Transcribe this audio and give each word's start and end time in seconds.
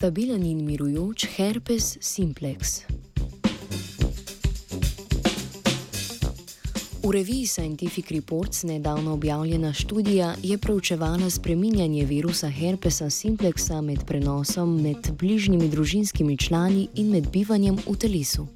stabilen 0.00 0.42
in 0.42 0.64
mirujoč 0.64 1.26
herpes 1.36 1.98
simplex. 2.00 2.86
V 7.02 7.10
reviji 7.12 7.46
Scientific 7.46 8.08
Reports 8.10 8.62
nedavno 8.62 9.12
objavljena 9.12 9.72
študija 9.72 10.34
je 10.42 10.58
preučevala 10.58 11.30
spreminjanje 11.30 12.04
virusa 12.04 12.48
herpesa 12.48 13.10
simplexa 13.10 13.80
med 13.80 14.04
prenosom 14.06 14.82
med 14.82 15.12
bližnjimi 15.18 15.68
družinskimi 15.68 16.36
člani 16.36 16.88
in 16.94 17.10
med 17.10 17.28
bivanjem 17.32 17.76
v 17.86 17.96
telesu. 17.96 18.46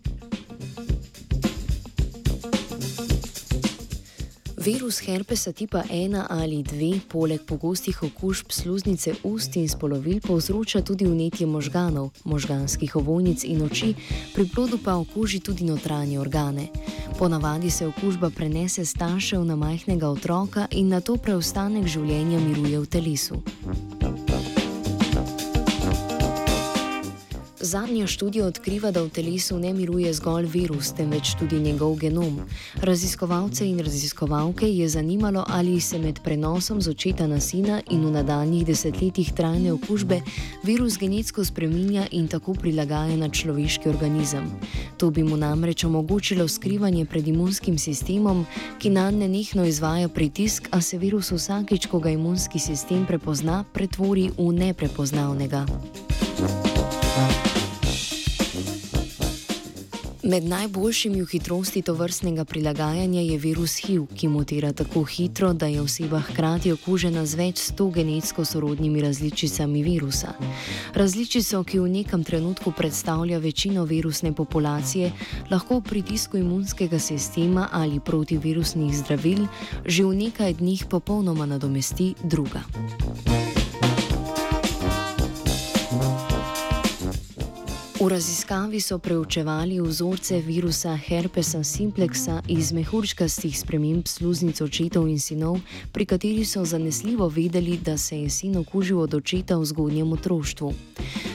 Virus 4.65 4.99
herpesa 5.05 5.53
tipa 5.53 5.83
1 5.91 6.25
ali 6.29 6.63
2, 6.63 7.01
poleg 7.09 7.41
pogostih 7.45 8.03
okužb 8.03 8.49
sluznice 8.49 9.13
ust 9.23 9.57
in 9.57 9.69
spolovil, 9.69 10.21
povzroča 10.25 10.81
tudi 10.81 11.05
vnetje 11.05 11.47
možganov, 11.47 12.11
možganskih 12.25 12.97
ovojnic 12.97 13.45
in 13.45 13.61
oči, 13.63 13.93
pri 14.35 14.49
plodu 14.49 14.79
pa 14.81 14.97
okuži 14.97 15.41
tudi 15.41 15.69
notranje 15.69 16.21
organe. 16.21 16.69
Ponavadi 17.19 17.71
se 17.71 17.87
okužba 17.87 18.31
prenese 18.31 18.85
staršev 18.85 19.45
na 19.45 19.57
majhnega 19.57 20.09
otroka 20.09 20.67
in 20.71 20.89
na 20.89 21.01
to 21.01 21.17
preostanek 21.17 21.85
življenja 21.85 22.41
miruje 22.41 22.81
v 22.81 22.87
telesu. 22.87 23.45
Zadnja 27.65 28.07
študija 28.07 28.47
odkriva, 28.47 28.91
da 28.91 29.01
v 29.03 29.09
telesu 29.09 29.57
ne 29.59 29.71
miruje 29.73 30.13
zgolj 30.13 30.47
virus, 30.53 30.91
temveč 30.93 31.31
tudi 31.39 31.57
njegov 31.61 31.95
genom. 31.97 32.41
Raziskovalce 32.83 33.65
in 33.65 33.79
raziskovalke 33.81 34.69
je 34.69 34.89
zanimalo, 34.89 35.45
ali 35.49 35.81
se 35.81 35.99
med 35.99 36.21
prenosom 36.25 36.83
z 36.83 36.91
očeta 36.91 37.27
na 37.27 37.41
sina 37.41 37.81
in 37.91 38.05
v 38.05 38.11
nadaljnih 38.11 38.67
desetletjih 38.67 39.33
trajne 39.33 39.73
okužbe 39.73 40.21
virus 40.63 40.99
genetsko 40.99 41.45
spreminja 41.45 42.05
in 42.11 42.29
tako 42.29 42.55
prilagaja 42.55 43.17
na 43.17 43.29
človeški 43.29 43.89
organizem. 43.89 44.53
To 44.97 45.11
bi 45.11 45.23
mu 45.23 45.37
namreč 45.37 45.85
omogočilo 45.85 46.49
skrivanje 46.49 47.07
pred 47.07 47.29
imunskim 47.29 47.79
sistemom, 47.79 48.45
ki 48.79 48.91
na 48.91 49.11
nenehno 49.11 49.65
izvaja 49.65 50.09
pritisk, 50.09 50.69
a 50.71 50.81
se 50.81 50.99
virus 50.99 51.33
vsakič, 51.33 51.87
ko 51.87 51.99
ga 51.99 52.11
imunski 52.11 52.59
sistem 52.59 53.07
prepozna, 53.07 53.65
pretvori 53.73 54.31
v 54.37 54.53
neprepoznavnega. 54.53 55.67
Thank 56.37 56.67
you. 56.67 56.74
Med 60.25 60.45
najboljšimi 60.45 61.21
v 61.23 61.27
hitrosti 61.29 61.83
to 61.83 61.93
vrstnega 61.95 62.45
prilagajanja 62.49 63.21
je 63.21 63.37
virus 63.39 63.77
HIV, 63.85 64.07
ki 64.17 64.29
mutira 64.29 64.73
tako 64.73 65.03
hitro, 65.05 65.53
da 65.53 65.67
je 65.67 65.83
oseba 65.83 66.21
hkrati 66.25 66.73
okužena 66.73 67.27
z 67.27 67.37
več 67.37 67.61
sto 67.61 67.91
genetsko 67.93 68.45
sorodnimi 68.45 69.03
različicami 69.05 69.83
virusa. 69.85 70.33
Različico, 70.97 71.61
ki 71.69 71.79
v 71.79 71.91
nekem 71.99 72.25
trenutku 72.25 72.73
predstavlja 72.73 73.39
večino 73.39 73.85
virusne 73.85 74.33
populacije, 74.33 75.13
lahko 75.51 75.83
v 75.83 75.89
pritisku 75.93 76.41
imunskega 76.41 76.99
sistema 76.99 77.69
ali 77.73 78.01
protivirusnih 78.01 78.97
zdravil 78.97 79.45
že 79.85 80.09
v 80.09 80.15
nekaj 80.25 80.57
dneh 80.57 80.89
popolnoma 80.89 81.45
nadomesti 81.47 82.15
druga. 82.25 82.65
V 88.05 88.09
raziskavi 88.09 88.81
so 88.81 88.99
preučevali 88.99 89.81
vzorce 89.81 90.37
virusa 90.45 90.93
herpesa 90.93 91.65
simplexa 91.65 92.43
iz 92.53 92.73
mehurčkastih 92.77 93.57
sprememb 93.57 94.05
sluznic 94.05 94.61
očetov 94.61 95.09
in 95.09 95.17
sinov, 95.17 95.57
pri 95.89 96.05
katerih 96.05 96.45
so 96.45 96.65
zanesljivo 96.69 97.29
vedeli, 97.33 97.79
da 97.81 97.97
se 97.97 98.21
je 98.21 98.31
sin 98.31 98.61
okužil 98.61 99.01
od 99.01 99.15
očeta 99.15 99.57
v 99.57 99.65
zgodnjem 99.65 100.13
otroštvu. 100.13 100.75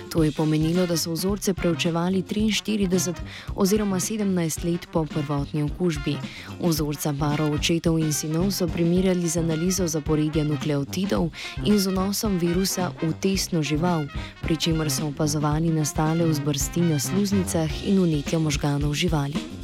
To 0.10 0.24
je 0.24 0.32
pomenilo, 0.32 0.86
da 0.88 0.98
so 0.98 1.12
vzorce 1.12 1.54
preučevali 1.54 2.24
43 2.24 3.14
oziroma 3.56 4.00
17 4.00 4.72
let 4.72 4.88
po 4.92 5.06
prvotni 5.06 5.64
okužbi. 5.64 6.18
Vzorca 6.60 7.14
parov 7.20 7.54
očetov 7.54 8.00
in 8.00 8.14
sinov 8.14 8.52
so 8.52 8.68
primerjali 8.68 9.30
z 9.30 9.38
analizo 9.38 9.88
zaporedja 9.88 10.44
nukleotidov 10.44 11.30
in 11.66 11.80
z 11.80 11.88
vnosom 11.88 12.40
virusa 12.40 12.92
v 13.02 13.14
tesno 13.22 13.62
žival, 13.64 14.08
pri 14.42 14.58
čemer 14.58 14.90
so 14.92 15.08
opazovali 15.08 15.70
nastale 15.70 16.26
vzbrsti 16.26 16.82
na 16.82 17.00
sluznicah 17.00 17.70
in 17.86 18.00
unetja 18.00 18.40
možganov 18.40 18.94
živali. 18.94 19.59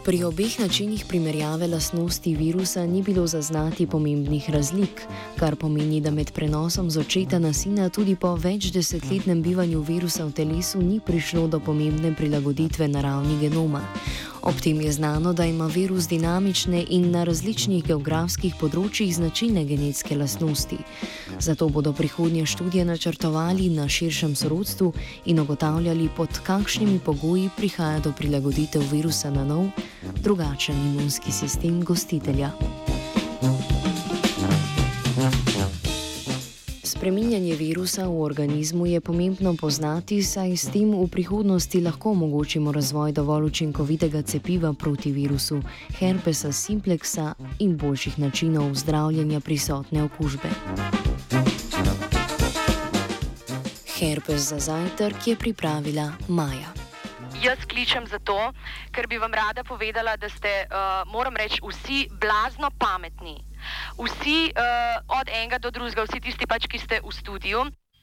Pri 0.00 0.24
obeh 0.24 0.48
načinih 0.56 1.04
primerjave 1.04 1.66
lastnosti 1.68 2.34
virusa 2.34 2.86
ni 2.86 3.02
bilo 3.02 3.26
zaznati 3.26 3.86
pomembnih 3.86 4.50
razlik, 4.50 5.02
kar 5.36 5.56
pomeni, 5.56 6.00
da 6.00 6.10
med 6.10 6.32
prenosom 6.32 6.90
z 6.90 7.00
očeta 7.00 7.38
na 7.38 7.52
sina 7.52 7.88
tudi 7.88 8.16
po 8.16 8.32
več 8.34 8.70
desetletnem 8.72 9.42
bivanju 9.42 9.82
virusa 9.84 10.24
v 10.24 10.32
telesu 10.32 10.80
ni 10.80 11.00
prišlo 11.04 11.46
do 11.48 11.60
pomembne 11.60 12.14
prilagoditve 12.16 12.88
na 12.88 13.04
ravni 13.04 13.36
genoma. 13.44 13.84
Ob 14.42 14.60
tem 14.60 14.80
je 14.80 14.92
znano, 14.92 15.32
da 15.32 15.44
ima 15.44 15.66
virus 15.66 16.08
dinamične 16.08 16.84
in 16.88 17.10
na 17.10 17.24
različnih 17.24 17.84
geografskih 17.84 18.54
področjih 18.60 19.12
značilne 19.14 19.64
genetske 19.68 20.16
lastnosti. 20.16 20.78
Zato 21.38 21.68
bodo 21.68 21.92
prihodnje 21.92 22.46
študije 22.46 22.84
načrtovali 22.84 23.68
na 23.68 23.88
širšem 23.88 24.34
sorodstvu 24.34 24.92
in 25.26 25.40
ugotavljali, 25.40 26.08
pod 26.16 26.40
kakšnimi 26.46 26.98
pogoji 27.04 27.50
prihaja 27.56 28.00
do 28.00 28.12
prilagoditev 28.16 28.82
virusa 28.92 29.30
na 29.30 29.44
nov, 29.44 29.68
drugačen 30.24 30.76
imunski 30.92 31.32
sistem 31.32 31.84
gostitelja. 31.84 32.52
Spreminjanje 37.00 37.56
virusa 37.56 38.04
v 38.04 38.20
organizmu 38.20 38.86
je 38.86 39.00
pomembno 39.00 39.56
poznati, 39.56 40.20
saj 40.22 40.52
s 40.52 40.68
tem 40.68 40.92
v 40.92 41.08
prihodnosti 41.08 41.80
lahko 41.80 42.12
omogočimo 42.12 42.72
razvoj 42.72 43.16
dovolj 43.16 43.46
učinkovitega 43.48 44.20
cepiva 44.22 44.74
proti 44.76 45.08
virusu, 45.08 45.62
herpesa 45.96 46.52
simplexa 46.52 47.32
in 47.64 47.72
boljših 47.80 48.18
načinov 48.18 48.74
zdravljenja 48.74 49.40
prisotne 49.40 50.04
okužbe. 50.04 50.52
Herpes 53.96 54.52
za 54.52 54.58
zajtrk 54.60 55.26
je 55.26 55.36
pripravila 55.36 56.12
Maja. 56.28 56.79
Jaz 57.40 57.64
kličem 57.64 58.04
zato, 58.06 58.36
ker 58.92 59.08
bi 59.08 59.16
vam 59.16 59.32
rada 59.32 59.64
povedala, 59.64 60.16
da 60.20 60.28
ste, 60.28 60.66
uh, 60.68 61.08
moram 61.08 61.36
reči, 61.36 61.60
vsi 61.64 62.08
blazno 62.12 62.68
pametni 62.76 63.38
vsi 63.98 64.52
uh, 64.56 65.20
od 65.20 65.28
enega 65.28 65.58
do 65.58 65.70
drugega, 65.70 66.04
vsi 66.08 66.20
tisti, 66.20 66.46
pač, 66.46 66.66
ki 66.66 66.78
ste 66.80 67.00
v 67.04 67.12
studiu. 67.12 67.64